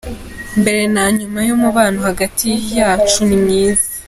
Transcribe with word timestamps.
Mbere 0.59 0.81
na 0.93 1.03
nyuma 1.17 1.39
umubano 1.57 1.97
hagati 2.07 2.49
yacu 2.77 3.19
ni 3.27 3.37
mwiza. 3.43 3.85